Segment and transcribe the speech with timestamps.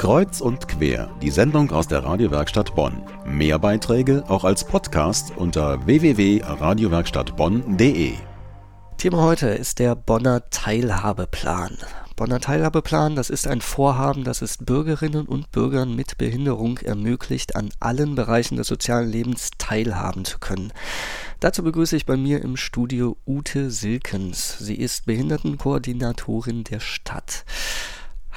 [0.00, 3.02] Kreuz und quer, die Sendung aus der Radiowerkstatt Bonn.
[3.26, 8.14] Mehr Beiträge auch als Podcast unter www.radiowerkstattbonn.de.
[8.96, 11.76] Thema heute ist der Bonner Teilhabeplan.
[12.16, 17.68] Bonner Teilhabeplan, das ist ein Vorhaben, das es Bürgerinnen und Bürgern mit Behinderung ermöglicht, an
[17.78, 20.72] allen Bereichen des sozialen Lebens teilhaben zu können.
[21.40, 24.56] Dazu begrüße ich bei mir im Studio Ute Silkens.
[24.60, 27.44] Sie ist Behindertenkoordinatorin der Stadt.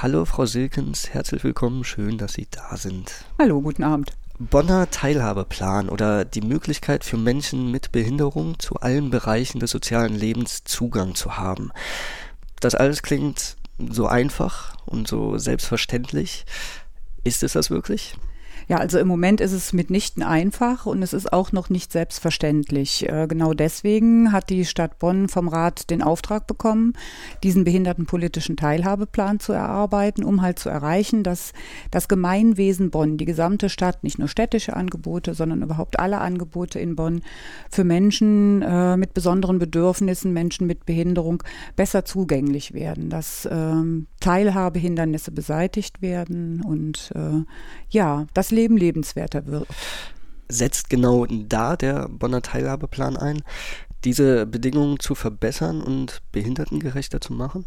[0.04, 3.24] Hallo Frau Silkens, herzlich willkommen, schön, dass Sie da sind.
[3.39, 4.11] Hallo, guten Abend.
[4.38, 10.66] Bonner Teilhabeplan oder die Möglichkeit für Menschen mit Behinderung zu allen Bereichen des sozialen Lebens
[10.66, 11.71] Zugang zu haben.
[12.60, 16.46] Das alles klingt so einfach und so selbstverständlich.
[17.24, 18.18] Ist es das wirklich?
[18.68, 23.08] Ja, also im Moment ist es mitnichten einfach und es ist auch noch nicht selbstverständlich.
[23.10, 26.94] Äh, genau deswegen hat die Stadt Bonn vom Rat den Auftrag bekommen,
[27.44, 31.54] diesen behindertenpolitischen Teilhabeplan zu erarbeiten, um halt zu erreichen, dass
[31.92, 36.95] das Gemeinwesen Bonn, die gesamte Stadt, nicht nur städtische Angebote, sondern überhaupt alle Angebote in
[36.95, 37.22] Bonn
[37.70, 41.44] für Menschen äh, mit besonderen Bedürfnissen, Menschen mit Behinderung
[41.75, 47.44] besser zugänglich werden, dass ähm, Teilhabehindernisse beseitigt werden und äh,
[47.89, 49.67] ja, das Leben lebenswerter wird.
[50.47, 53.43] Setzt genau da der Bonner Teilhabeplan ein,
[54.03, 57.65] diese Bedingungen zu verbessern und behindertengerechter zu machen?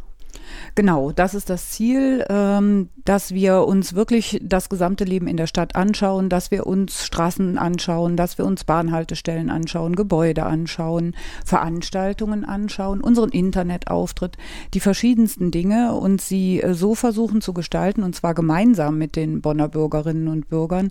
[0.74, 5.46] Genau, das ist das Ziel, ähm, dass wir uns wirklich das gesamte Leben in der
[5.46, 11.14] Stadt anschauen, dass wir uns Straßen anschauen, dass wir uns Bahnhaltestellen anschauen, Gebäude anschauen,
[11.44, 14.36] Veranstaltungen anschauen, unseren Internetauftritt,
[14.74, 19.40] die verschiedensten Dinge und sie äh, so versuchen zu gestalten, und zwar gemeinsam mit den
[19.40, 20.90] Bonner Bürgerinnen und Bürgern,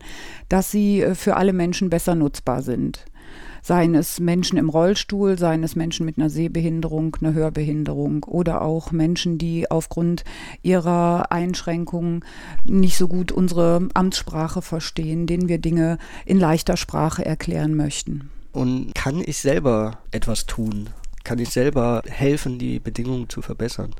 [0.49, 3.05] dass sie äh, für alle Menschen besser nutzbar sind
[3.61, 8.91] seien es Menschen im Rollstuhl, seien es Menschen mit einer Sehbehinderung, einer Hörbehinderung oder auch
[8.91, 10.23] Menschen, die aufgrund
[10.61, 12.23] ihrer Einschränkungen
[12.65, 18.29] nicht so gut unsere Amtssprache verstehen, denen wir Dinge in leichter Sprache erklären möchten.
[18.51, 20.89] Und kann ich selber etwas tun?
[21.23, 23.95] Kann ich selber helfen, die Bedingungen zu verbessern?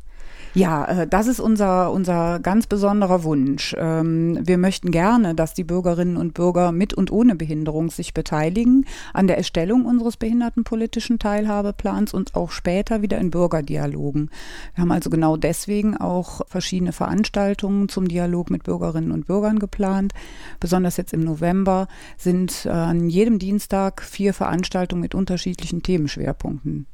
[0.55, 3.75] Ja, äh, das ist unser, unser ganz besonderer Wunsch.
[3.77, 8.85] Ähm, wir möchten gerne, dass die Bürgerinnen und Bürger mit und ohne Behinderung sich beteiligen
[9.13, 14.29] an der Erstellung unseres behindertenpolitischen Teilhabeplans und auch später wieder in Bürgerdialogen.
[14.73, 20.13] Wir haben also genau deswegen auch verschiedene Veranstaltungen zum Dialog mit Bürgerinnen und Bürgern geplant.
[20.61, 26.87] Besonders jetzt im November sind äh, an jedem Dienstag vier Veranstaltungen mit unterschiedlichen Themenschwerpunkten.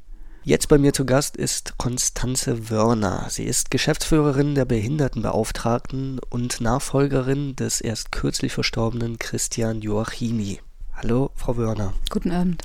[0.44, 3.26] Jetzt bei mir zu Gast ist Konstanze Wörner.
[3.30, 10.58] Sie ist Geschäftsführerin der Behindertenbeauftragten und Nachfolgerin des erst kürzlich verstorbenen Christian Joachimi.
[10.94, 11.94] Hallo, Frau Wörner.
[12.10, 12.60] Guten Abend.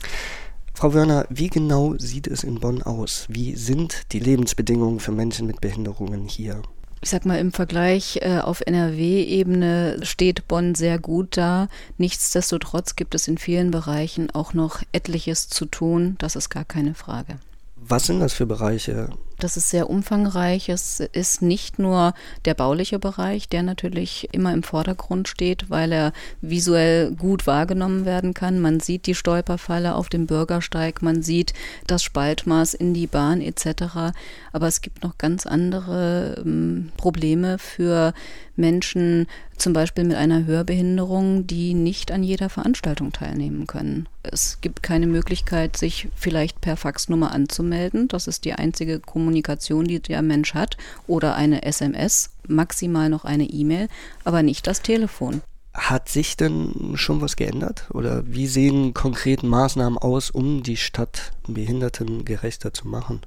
[0.73, 3.27] Frau Wörner, wie genau sieht es in Bonn aus?
[3.29, 6.63] Wie sind die Lebensbedingungen für Menschen mit Behinderungen hier?
[7.01, 11.67] Ich sag mal, im Vergleich äh, auf NRW-Ebene steht Bonn sehr gut da.
[11.99, 16.15] Nichtsdestotrotz gibt es in vielen Bereichen auch noch etliches zu tun.
[16.17, 17.38] Das ist gar keine Frage.
[17.79, 19.09] Was sind das für Bereiche?
[19.39, 20.67] Das ist sehr umfangreich.
[20.69, 22.15] Es ist nicht nur
[22.45, 26.11] der bauliche Bereich, der natürlich immer im Vordergrund steht, weil er
[26.41, 28.59] visuell gut wahrgenommen werden kann.
[28.59, 31.53] Man sieht die Stolperfalle auf dem Bürgersteig, man sieht
[31.85, 34.13] das Spaltmaß in die Bahn etc.
[34.53, 38.13] Aber es gibt noch ganz andere ähm, Probleme für
[38.57, 44.07] Menschen, zum Beispiel mit einer Hörbehinderung, die nicht an jeder Veranstaltung teilnehmen können.
[44.23, 48.07] Es gibt keine Möglichkeit, sich vielleicht per Faxnummer anzumelden.
[48.07, 53.45] Das ist die einzige Kommunikation die der Mensch hat, oder eine SMS, maximal noch eine
[53.45, 53.88] E-Mail,
[54.23, 55.41] aber nicht das Telefon.
[55.74, 57.88] Hat sich denn schon was geändert?
[57.94, 63.22] Oder wie sehen konkrete Maßnahmen aus, um die Stadt behindertengerechter zu machen?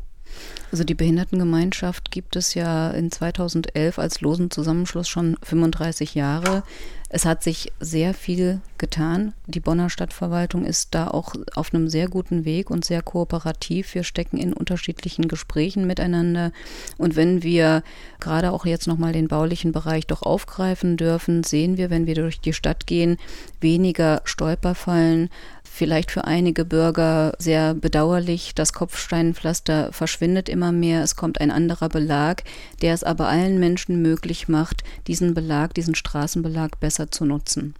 [0.73, 6.63] Also die Behindertengemeinschaft gibt es ja in 2011 als losen Zusammenschluss schon 35 Jahre.
[7.12, 9.34] Es hat sich sehr viel getan.
[9.48, 13.97] Die Bonner Stadtverwaltung ist da auch auf einem sehr guten Weg und sehr kooperativ.
[13.97, 16.53] Wir stecken in unterschiedlichen Gesprächen miteinander.
[16.99, 17.82] Und wenn wir
[18.20, 22.40] gerade auch jetzt nochmal den baulichen Bereich doch aufgreifen dürfen, sehen wir, wenn wir durch
[22.40, 23.19] die Stadt gehen,
[23.61, 25.31] weniger Stolperfallen,
[25.70, 28.55] vielleicht für einige Bürger sehr bedauerlich.
[28.55, 31.02] Das Kopfsteinpflaster verschwindet immer mehr.
[31.02, 32.43] Es kommt ein anderer Belag,
[32.82, 37.75] der es aber allen Menschen möglich macht, diesen Belag, diesen Straßenbelag besser zu nutzen.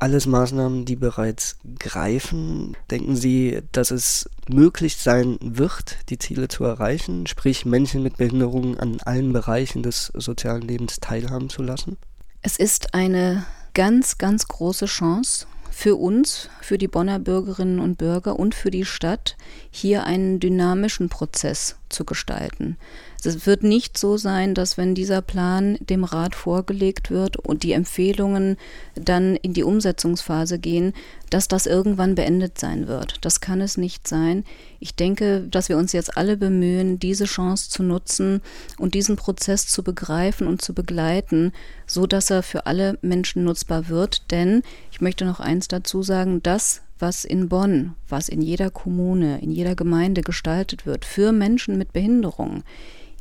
[0.00, 2.76] Alles Maßnahmen, die bereits greifen.
[2.90, 8.78] Denken Sie, dass es möglich sein wird, die Ziele zu erreichen, sprich Menschen mit Behinderungen
[8.78, 11.96] an allen Bereichen des sozialen Lebens teilhaben zu lassen?
[12.42, 13.44] Es ist eine
[13.74, 15.46] ganz, ganz große Chance
[15.78, 19.36] für uns, für die Bonner Bürgerinnen und Bürger und für die Stadt,
[19.70, 22.76] hier einen dynamischen Prozess zu gestalten.
[23.24, 27.72] Es wird nicht so sein, dass wenn dieser Plan dem Rat vorgelegt wird und die
[27.72, 28.56] Empfehlungen
[28.94, 30.94] dann in die Umsetzungsphase gehen,
[31.30, 33.16] dass das irgendwann beendet sein wird.
[33.22, 34.44] Das kann es nicht sein.
[34.78, 38.40] Ich denke, dass wir uns jetzt alle bemühen, diese Chance zu nutzen
[38.78, 41.52] und diesen Prozess zu begreifen und zu begleiten,
[41.86, 44.30] so dass er für alle Menschen nutzbar wird.
[44.30, 49.40] Denn ich möchte noch eins dazu sagen, das, was in Bonn, was in jeder Kommune,
[49.40, 52.64] in jeder Gemeinde gestaltet wird für Menschen mit Behinderung,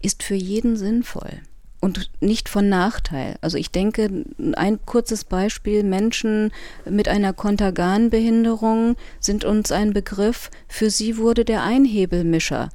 [0.02, 1.42] ist für jeden sinnvoll
[1.80, 3.38] und nicht von Nachteil.
[3.42, 6.52] Also ich denke, ein kurzes Beispiel, Menschen
[6.90, 10.50] mit einer Kontergan-Behinderung sind uns ein Begriff.
[10.68, 12.70] Für sie wurde der Einhebelmischer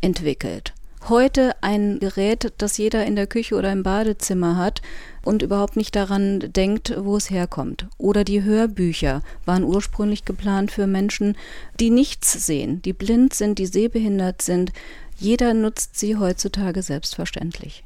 [0.00, 0.74] entwickelt.
[1.08, 4.82] Heute ein Gerät, das jeder in der Küche oder im Badezimmer hat
[5.24, 7.86] und überhaupt nicht daran denkt, wo es herkommt.
[7.96, 11.34] Oder die Hörbücher waren ursprünglich geplant für Menschen,
[11.80, 14.72] die nichts sehen, die blind sind, die sehbehindert sind.
[15.16, 17.84] Jeder nutzt sie heutzutage selbstverständlich.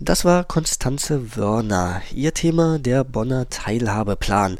[0.00, 2.02] Das war Konstanze Wörner.
[2.14, 4.56] Ihr Thema der Bonner Teilhabeplan.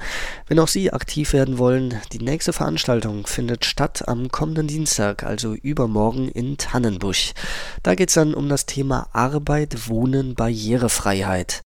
[0.49, 5.55] Wenn auch Sie aktiv werden wollen, die nächste Veranstaltung findet statt am kommenden Dienstag, also
[5.55, 7.35] übermorgen in Tannenbusch.
[7.85, 11.57] Da geht es dann um das Thema Arbeit, Wohnen, Barrierefreiheit.